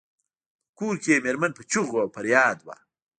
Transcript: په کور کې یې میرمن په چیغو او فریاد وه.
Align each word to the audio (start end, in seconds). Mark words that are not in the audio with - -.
په 0.65 0.71
کور 0.77 0.95
کې 1.03 1.09
یې 1.15 1.23
میرمن 1.25 1.51
په 1.55 1.63
چیغو 1.71 1.97
او 2.03 2.09
فریاد 2.15 2.57
وه. 2.63 2.75